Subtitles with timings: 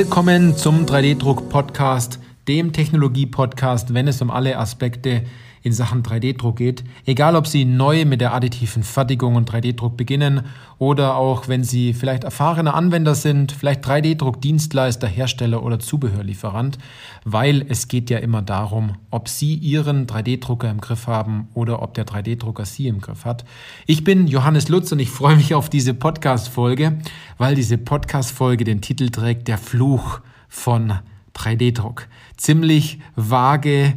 [0.00, 5.24] Willkommen zum 3D-Druck-Podcast, dem Technologie-Podcast, wenn es um alle Aspekte
[5.62, 6.84] in Sachen 3D-Druck geht.
[7.04, 10.46] Egal, ob Sie neu mit der additiven Fertigung und 3D-Druck beginnen
[10.78, 16.78] oder auch wenn Sie vielleicht erfahrene Anwender sind, vielleicht 3D-Druck-Dienstleister, Hersteller oder Zubehörlieferant,
[17.24, 21.92] weil es geht ja immer darum, ob Sie Ihren 3D-Drucker im Griff haben oder ob
[21.94, 23.44] der 3D-Drucker Sie im Griff hat.
[23.86, 26.98] Ich bin Johannes Lutz und ich freue mich auf diese Podcast-Folge,
[27.36, 30.94] weil diese Podcast-Folge den Titel trägt Der Fluch von
[31.34, 32.08] 3D-Druck.
[32.36, 33.94] Ziemlich vage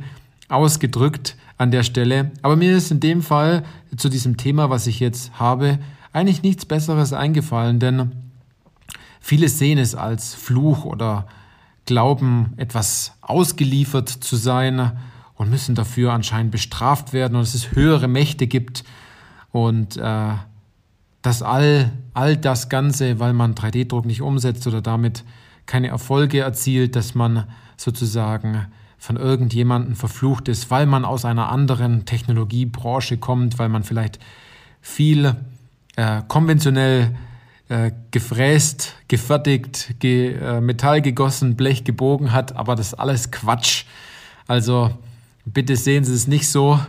[0.49, 2.31] ausgedrückt, an der Stelle.
[2.41, 3.63] Aber mir ist in dem Fall
[3.95, 5.79] zu diesem Thema, was ich jetzt habe,
[6.11, 8.11] eigentlich nichts Besseres eingefallen, denn
[9.19, 11.27] viele sehen es als Fluch oder
[11.85, 14.91] glauben, etwas ausgeliefert zu sein
[15.35, 18.83] und müssen dafür anscheinend bestraft werden und dass es höhere Mächte gibt
[19.51, 20.33] und äh,
[21.21, 25.23] dass all, all das Ganze, weil man 3D-Druck nicht umsetzt oder damit
[25.65, 27.45] keine Erfolge erzielt, dass man
[27.77, 28.67] sozusagen
[29.03, 34.17] von irgendjemandem verflucht ist, weil man aus einer anderen Technologiebranche kommt, weil man vielleicht
[34.79, 35.35] viel
[35.97, 37.13] äh, konventionell
[37.67, 43.83] äh, gefräst, gefertigt, ge, äh, Metall gegossen, Blech gebogen hat, aber das ist alles Quatsch.
[44.47, 44.91] Also
[45.43, 46.79] bitte sehen Sie es nicht so.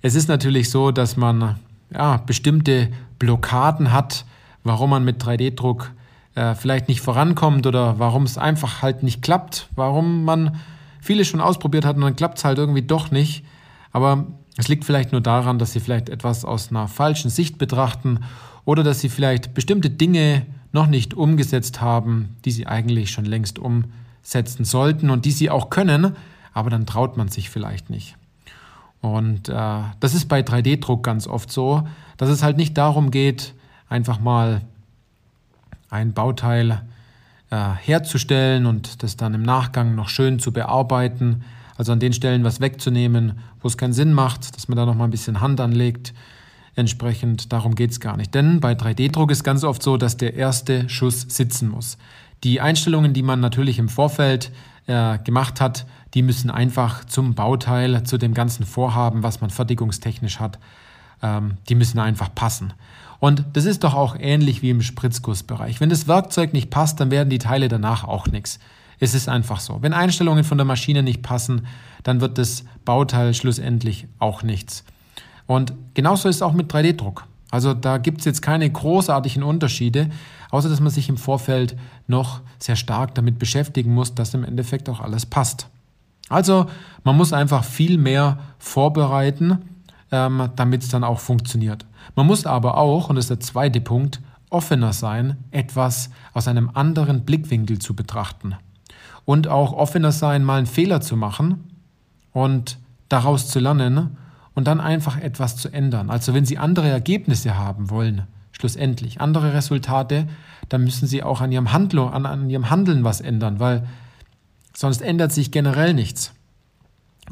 [0.00, 1.58] Es ist natürlich so, dass man
[1.92, 4.24] ja, bestimmte Blockaden hat,
[4.64, 5.92] warum man mit 3D-Druck
[6.34, 10.58] äh, vielleicht nicht vorankommt oder warum es einfach halt nicht klappt, warum man
[11.00, 13.44] viele schon ausprobiert hat und dann klappt es halt irgendwie doch nicht.
[13.92, 18.20] Aber es liegt vielleicht nur daran, dass sie vielleicht etwas aus einer falschen Sicht betrachten
[18.64, 23.58] oder dass sie vielleicht bestimmte Dinge noch nicht umgesetzt haben, die sie eigentlich schon längst
[23.58, 26.16] umsetzen sollten und die sie auch können,
[26.52, 28.16] aber dann traut man sich vielleicht nicht.
[29.00, 33.54] Und äh, das ist bei 3D-Druck ganz oft so, dass es halt nicht darum geht,
[33.88, 34.62] einfach mal
[35.88, 36.82] ein Bauteil
[37.50, 41.42] äh, herzustellen und das dann im Nachgang noch schön zu bearbeiten.
[41.76, 44.94] Also an den Stellen was wegzunehmen, wo es keinen Sinn macht, dass man da noch
[44.94, 46.12] mal ein bisschen Hand anlegt.
[46.74, 48.34] Entsprechend, darum geht es gar nicht.
[48.34, 51.98] Denn bei 3D-Druck ist ganz oft so, dass der erste Schuss sitzen muss.
[52.44, 54.52] Die Einstellungen, die man natürlich im Vorfeld
[54.86, 60.40] äh, gemacht hat, die müssen einfach zum Bauteil, zu dem ganzen Vorhaben, was man fertigungstechnisch
[60.40, 60.58] hat,
[61.22, 62.72] ähm, die müssen einfach passen.
[63.20, 65.80] Und das ist doch auch ähnlich wie im Spritzgussbereich.
[65.80, 68.58] Wenn das Werkzeug nicht passt, dann werden die Teile danach auch nichts.
[69.00, 69.82] Es ist einfach so.
[69.82, 71.66] Wenn Einstellungen von der Maschine nicht passen,
[72.02, 74.84] dann wird das Bauteil schlussendlich auch nichts.
[75.46, 77.24] Und genauso ist es auch mit 3D-Druck.
[77.50, 80.10] Also da gibt es jetzt keine großartigen Unterschiede,
[80.50, 81.76] außer dass man sich im Vorfeld
[82.06, 85.68] noch sehr stark damit beschäftigen muss, dass im Endeffekt auch alles passt.
[86.28, 86.66] Also
[87.04, 89.58] man muss einfach viel mehr vorbereiten,
[90.10, 91.86] ähm, damit es dann auch funktioniert.
[92.16, 94.20] Man muss aber auch, und das ist der zweite Punkt,
[94.50, 98.54] offener sein, etwas aus einem anderen Blickwinkel zu betrachten.
[99.24, 101.64] Und auch offener sein, mal einen Fehler zu machen
[102.32, 104.16] und daraus zu lernen
[104.54, 106.10] und dann einfach etwas zu ändern.
[106.10, 110.26] Also wenn Sie andere Ergebnisse haben wollen, schlussendlich andere Resultate,
[110.68, 113.86] dann müssen Sie auch an Ihrem, Handlung, an, an Ihrem Handeln was ändern, weil
[114.74, 116.32] sonst ändert sich generell nichts.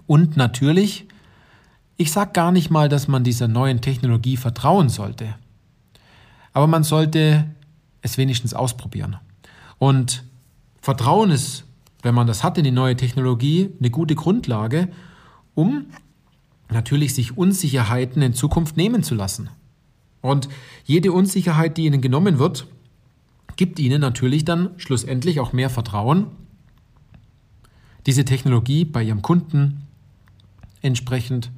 [0.07, 1.09] Und natürlich
[1.97, 5.35] ich sage gar nicht mal, dass man dieser neuen Technologie vertrauen sollte.
[6.53, 7.47] Aber man sollte
[8.03, 9.17] es wenigstens ausprobieren.
[9.79, 10.25] Und
[10.81, 11.65] Vertrauen ist,
[12.03, 14.89] wenn man das hat in die neue Technologie, eine gute Grundlage,
[15.55, 15.87] um
[16.71, 19.51] natürlich sich Unsicherheiten in Zukunft nehmen zu lassen.
[20.21, 20.49] Und
[20.85, 22.67] jede Unsicherheit, die ihnen genommen wird,
[23.57, 26.27] gibt ihnen natürlich dann schlussendlich auch mehr Vertrauen,
[28.07, 29.83] diese Technologie bei ihrem Kunden
[30.83, 31.51] entsprechend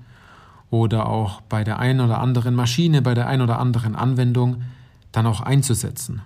[0.70, 4.62] oder auch bei der einen oder anderen Maschine, bei der einen oder anderen Anwendung
[5.12, 6.22] dann auch einzusetzen.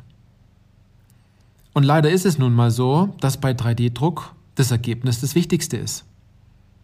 [1.73, 6.05] Und leider ist es nun mal so, dass bei 3D-Druck das Ergebnis das Wichtigste ist.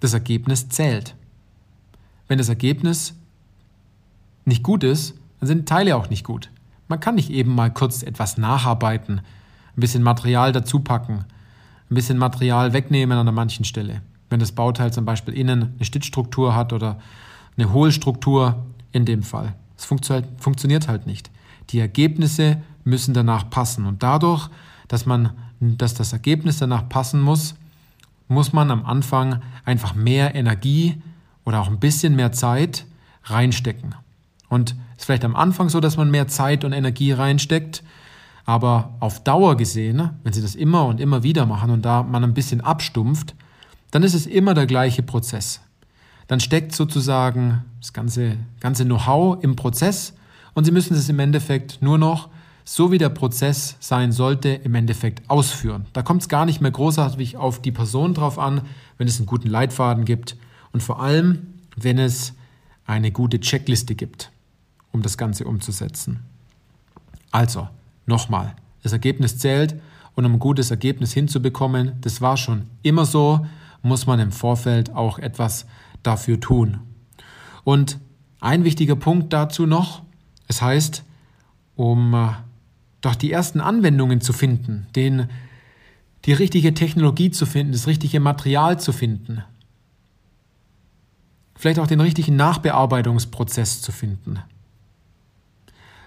[0.00, 1.14] Das Ergebnis zählt.
[2.28, 3.14] Wenn das Ergebnis
[4.44, 6.50] nicht gut ist, dann sind Teile auch nicht gut.
[6.88, 11.25] Man kann nicht eben mal kurz etwas nacharbeiten, ein bisschen Material dazu packen,
[11.90, 14.00] ein bisschen Material wegnehmen an manchen Stelle.
[14.31, 16.99] Wenn das Bauteil zum Beispiel innen eine Stützstruktur hat oder
[17.58, 19.55] eine Hohlstruktur in dem Fall.
[19.76, 21.31] Es funktioniert halt nicht.
[21.70, 23.87] Die Ergebnisse müssen danach passen.
[23.87, 24.49] Und dadurch,
[24.88, 27.55] dass, man, dass das Ergebnis danach passen muss,
[28.28, 31.02] muss man am Anfang einfach mehr Energie
[31.44, 32.87] oder auch ein bisschen mehr Zeit
[33.25, 33.94] reinstecken.
[34.49, 37.82] Und es ist vielleicht am Anfang so, dass man mehr Zeit und Energie reinsteckt,
[38.44, 42.25] aber auf Dauer gesehen, wenn Sie das immer und immer wieder machen und da man
[42.25, 43.34] ein bisschen abstumpft,
[43.90, 45.60] dann ist es immer der gleiche Prozess
[46.28, 50.14] dann steckt sozusagen das ganze, ganze Know-how im Prozess
[50.54, 52.28] und Sie müssen es im Endeffekt nur noch
[52.64, 55.86] so wie der Prozess sein sollte, im Endeffekt ausführen.
[55.94, 58.60] Da kommt es gar nicht mehr großartig auf die Person drauf an,
[58.98, 60.36] wenn es einen guten Leitfaden gibt
[60.72, 62.34] und vor allem, wenn es
[62.84, 64.31] eine gute Checkliste gibt,
[64.92, 66.20] um das Ganze umzusetzen.
[67.31, 67.69] Also,
[68.04, 69.81] nochmal, das Ergebnis zählt
[70.14, 73.46] und um ein gutes Ergebnis hinzubekommen, das war schon immer so,
[73.82, 75.64] muss man im Vorfeld auch etwas
[76.02, 76.80] dafür tun.
[77.64, 77.98] Und
[78.40, 80.02] ein wichtiger Punkt dazu noch,
[80.46, 81.04] es heißt,
[81.76, 82.28] um äh,
[83.00, 85.28] doch die ersten Anwendungen zu finden, den,
[86.24, 89.42] die richtige Technologie zu finden, das richtige Material zu finden,
[91.54, 94.38] vielleicht auch den richtigen Nachbearbeitungsprozess zu finden,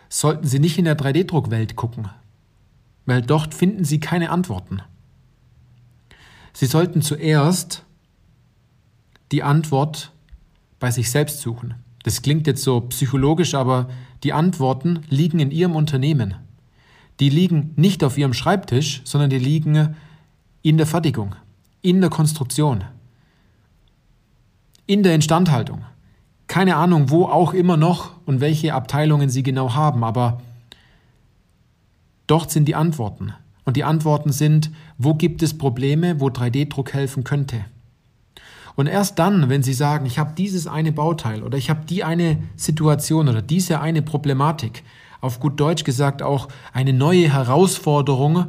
[0.09, 2.09] sollten Sie nicht in der 3D-Druckwelt gucken,
[3.05, 4.81] weil dort finden Sie keine Antworten.
[6.53, 7.85] Sie sollten zuerst
[9.31, 10.11] die Antwort
[10.79, 11.75] bei sich selbst suchen.
[12.03, 13.89] Das klingt jetzt so psychologisch, aber
[14.23, 16.35] die Antworten liegen in Ihrem Unternehmen.
[17.19, 19.95] Die liegen nicht auf Ihrem Schreibtisch, sondern die liegen
[20.63, 21.35] in der Fertigung,
[21.81, 22.83] in der Konstruktion,
[24.87, 25.83] in der Instandhaltung.
[26.47, 30.41] Keine Ahnung, wo auch immer noch und welche Abteilungen Sie genau haben, aber
[32.27, 33.33] dort sind die Antworten.
[33.63, 37.63] Und die Antworten sind, wo gibt es Probleme, wo 3D-Druck helfen könnte.
[38.75, 42.03] Und erst dann, wenn Sie sagen, ich habe dieses eine Bauteil oder ich habe die
[42.03, 44.83] eine Situation oder diese eine Problematik,
[45.19, 48.47] auf gut Deutsch gesagt auch eine neue Herausforderung,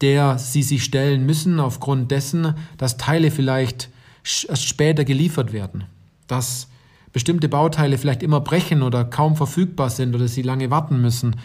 [0.00, 3.88] der Sie sich stellen müssen aufgrund dessen, dass Teile vielleicht
[4.22, 5.84] erst später geliefert werden,
[6.26, 6.68] dass
[7.12, 11.36] bestimmte Bauteile vielleicht immer brechen oder kaum verfügbar sind oder Sie lange warten müssen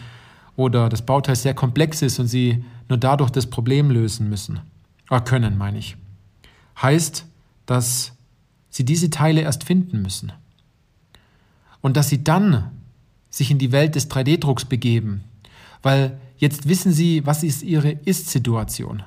[0.56, 4.60] oder das Bauteil sehr komplex ist und Sie nur dadurch das Problem lösen müssen.
[5.10, 5.96] Äh, können, meine ich.
[6.80, 7.26] Heißt,
[7.66, 8.12] dass
[8.70, 10.32] Sie diese Teile erst finden müssen.
[11.80, 12.70] Und dass Sie dann
[13.30, 15.24] sich in die Welt des 3D-Drucks begeben,
[15.82, 19.02] weil jetzt wissen Sie, was ist Ihre Ist-Situation.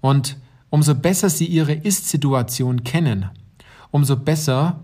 [0.00, 0.36] Und
[0.70, 3.30] umso besser Sie Ihre Ist-Situation kennen,
[3.90, 4.80] umso besser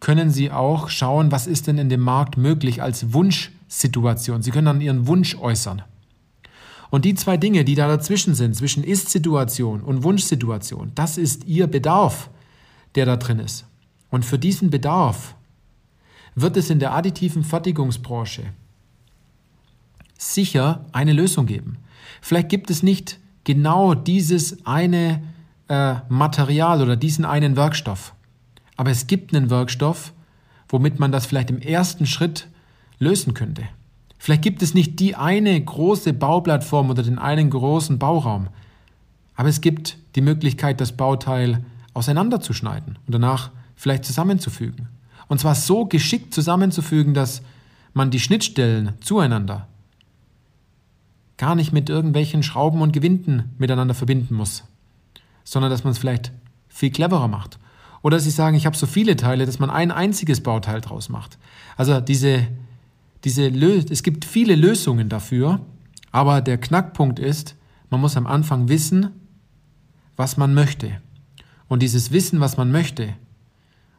[0.00, 4.42] können Sie auch schauen, was ist denn in dem Markt möglich als Wunschsituation.
[4.42, 5.82] Sie können dann Ihren Wunsch äußern.
[6.90, 11.66] Und die zwei Dinge, die da dazwischen sind, zwischen Ist-Situation und Wunschsituation, das ist Ihr
[11.66, 12.30] Bedarf,
[12.94, 13.66] der da drin ist.
[14.10, 15.34] Und für diesen Bedarf
[16.34, 18.44] wird es in der additiven Fertigungsbranche
[20.16, 21.78] sicher eine Lösung geben.
[22.20, 25.22] Vielleicht gibt es nicht genau dieses eine
[25.68, 28.14] äh, Material oder diesen einen Werkstoff,
[28.76, 30.12] aber es gibt einen Werkstoff,
[30.68, 32.48] womit man das vielleicht im ersten Schritt
[32.98, 33.64] lösen könnte.
[34.18, 38.48] Vielleicht gibt es nicht die eine große Bauplattform oder den einen großen Bauraum,
[39.36, 44.88] aber es gibt die Möglichkeit, das Bauteil auseinanderzuschneiden und danach vielleicht zusammenzufügen.
[45.28, 47.42] Und zwar so geschickt zusammenzufügen, dass
[47.94, 49.68] man die Schnittstellen zueinander
[51.36, 54.64] gar nicht mit irgendwelchen Schrauben und Gewinden miteinander verbinden muss,
[55.44, 56.32] sondern dass man es vielleicht
[56.68, 57.58] viel cleverer macht.
[58.02, 61.38] Oder Sie sagen, ich habe so viele Teile, dass man ein einziges Bauteil draus macht.
[61.76, 62.46] Also diese,
[63.24, 65.60] diese es gibt viele Lösungen dafür,
[66.12, 67.56] aber der Knackpunkt ist,
[67.90, 69.10] man muss am Anfang wissen,
[70.16, 71.00] was man möchte.
[71.68, 73.14] Und dieses Wissen, was man möchte,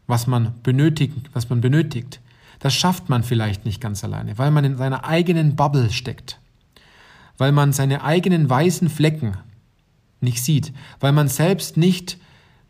[0.08, 2.20] was man benötigt, was man benötigt,
[2.60, 6.40] das schafft man vielleicht nicht ganz alleine, weil man in seiner eigenen Bubble steckt,
[7.38, 9.38] weil man seine eigenen weißen Flecken
[10.20, 12.18] nicht sieht, weil man selbst nicht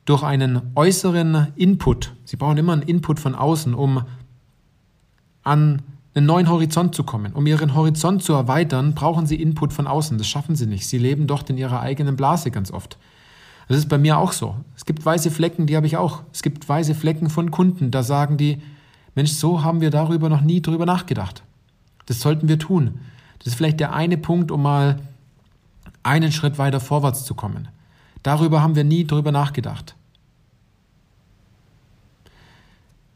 [0.05, 4.03] durch einen äußeren Input, Sie brauchen immer einen Input von außen, um
[5.43, 5.81] an
[6.15, 7.33] einen neuen Horizont zu kommen.
[7.33, 10.17] Um Ihren Horizont zu erweitern, brauchen Sie Input von außen.
[10.17, 10.87] Das schaffen Sie nicht.
[10.87, 12.97] Sie leben dort in Ihrer eigenen Blase ganz oft.
[13.67, 14.55] Das ist bei mir auch so.
[14.75, 16.23] Es gibt weiße Flecken, die habe ich auch.
[16.33, 18.59] Es gibt weiße Flecken von Kunden, da sagen die,
[19.13, 21.43] Mensch, so haben wir darüber noch nie drüber nachgedacht.
[22.07, 22.99] Das sollten wir tun.
[23.37, 24.99] Das ist vielleicht der eine Punkt, um mal
[26.01, 27.67] einen Schritt weiter vorwärts zu kommen.
[28.23, 29.95] Darüber haben wir nie drüber nachgedacht.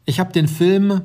[0.06, 1.02] Ich habe den Film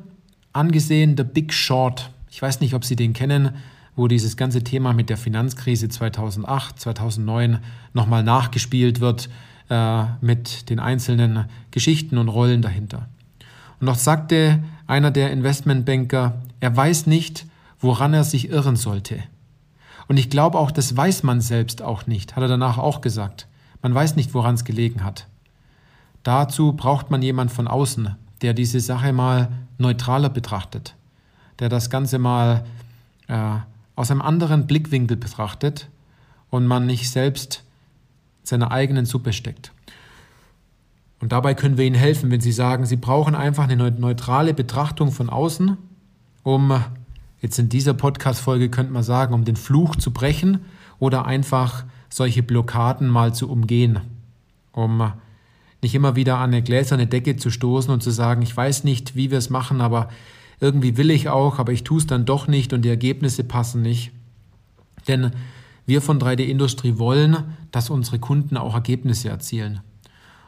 [0.59, 2.11] angesehen, The Big Short.
[2.29, 3.53] Ich weiß nicht, ob Sie den kennen
[3.99, 7.59] wo dieses ganze Thema mit der Finanzkrise 2008, 2009
[7.93, 9.29] nochmal nachgespielt wird
[9.69, 13.09] äh, mit den einzelnen Geschichten und Rollen dahinter.
[13.81, 17.45] Und noch sagte einer der Investmentbanker, er weiß nicht,
[17.81, 19.21] woran er sich irren sollte.
[20.07, 23.47] Und ich glaube auch, das weiß man selbst auch nicht, hat er danach auch gesagt.
[23.81, 25.27] Man weiß nicht, woran es gelegen hat.
[26.23, 30.95] Dazu braucht man jemand von außen, der diese Sache mal neutraler betrachtet,
[31.59, 32.65] der das Ganze mal
[33.27, 33.55] äh,
[33.95, 35.89] aus einem anderen Blickwinkel betrachtet
[36.49, 37.63] und man nicht selbst
[38.43, 39.71] seiner eigenen Suppe steckt.
[41.19, 45.11] Und dabei können wir Ihnen helfen, wenn Sie sagen, Sie brauchen einfach eine neutrale Betrachtung
[45.11, 45.77] von außen,
[46.43, 46.81] um
[47.41, 50.65] Jetzt in dieser Podcast-Folge könnte man sagen, um den Fluch zu brechen
[50.99, 54.01] oder einfach solche Blockaden mal zu umgehen,
[54.73, 55.13] um
[55.81, 59.15] nicht immer wieder an eine gläserne Decke zu stoßen und zu sagen, ich weiß nicht,
[59.15, 60.09] wie wir es machen, aber
[60.59, 63.81] irgendwie will ich auch, aber ich tue es dann doch nicht und die Ergebnisse passen
[63.81, 64.11] nicht.
[65.07, 65.31] Denn
[65.85, 69.79] wir von 3D-Industrie wollen, dass unsere Kunden auch Ergebnisse erzielen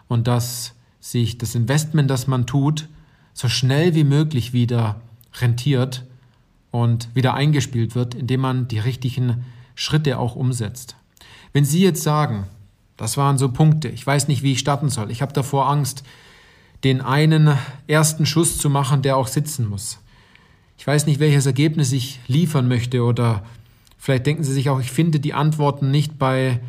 [0.08, 2.90] und dass sich das Investment, das man tut,
[3.34, 5.02] so schnell wie möglich wieder
[5.40, 6.04] rentiert
[6.70, 9.46] und wieder eingespielt wird, indem man die richtigen
[9.76, 10.96] Schritte auch umsetzt.
[11.54, 12.46] Wenn Sie jetzt sagen,
[13.02, 16.04] das waren so Punkte, ich weiß nicht, wie ich starten soll, ich habe davor Angst,
[16.84, 20.00] den einen ersten Schuss zu machen, der auch sitzen muss.
[20.78, 23.44] Ich weiß nicht, welches Ergebnis ich liefern möchte oder
[23.98, 26.60] vielleicht denken Sie sich auch, ich finde die Antworten nicht bei,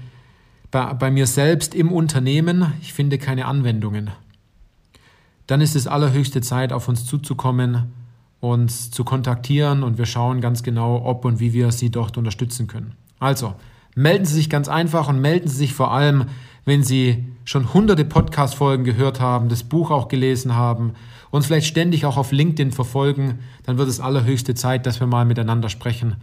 [0.71, 4.11] bei, bei mir selbst im Unternehmen, ich finde keine Anwendungen.
[5.47, 7.93] Dann ist es allerhöchste Zeit, auf uns zuzukommen
[8.43, 12.67] uns zu kontaktieren und wir schauen ganz genau, ob und wie wir Sie dort unterstützen
[12.67, 12.97] können.
[13.21, 13.55] Also,
[13.95, 16.27] melden Sie sich ganz einfach und melden Sie sich vor allem,
[16.65, 20.93] wenn Sie schon hunderte Podcast-Folgen gehört haben, das Buch auch gelesen haben,
[21.31, 25.25] uns vielleicht ständig auch auf LinkedIn verfolgen, dann wird es allerhöchste Zeit, dass wir mal
[25.25, 26.17] miteinander sprechen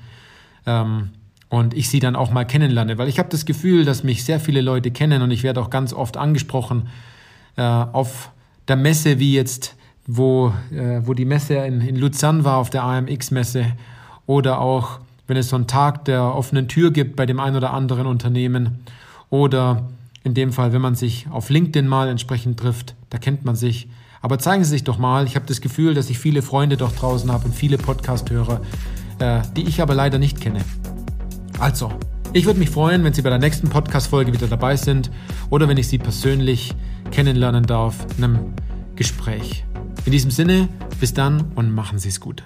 [0.66, 1.10] ähm,
[1.50, 4.40] und ich Sie dann auch mal kennenlerne, weil ich habe das Gefühl, dass mich sehr
[4.40, 6.88] viele Leute kennen und ich werde auch ganz oft angesprochen
[7.56, 8.32] äh, auf
[8.68, 9.76] der Messe wie jetzt
[10.12, 13.74] wo, äh, wo die Messe in, in Luzern war, auf der AMX-Messe,
[14.26, 15.00] oder auch,
[15.30, 18.80] wenn es so einen Tag der offenen Tür gibt bei dem einen oder anderen Unternehmen,
[19.30, 19.88] oder
[20.24, 23.88] in dem Fall, wenn man sich auf LinkedIn mal entsprechend trifft, da kennt man sich.
[24.22, 25.26] Aber zeigen Sie sich doch mal.
[25.26, 28.62] Ich habe das Gefühl, dass ich viele Freunde dort draußen habe und viele Podcast-Hörer,
[29.20, 30.60] äh, die ich aber leider nicht kenne.
[31.58, 31.92] Also,
[32.34, 35.10] ich würde mich freuen, wenn Sie bei der nächsten Podcast-Folge wieder dabei sind
[35.50, 36.74] oder wenn ich Sie persönlich
[37.12, 38.40] kennenlernen darf in einem
[38.96, 39.64] Gespräch.
[40.06, 40.68] In diesem Sinne,
[41.00, 42.44] bis dann und machen Sie es gut.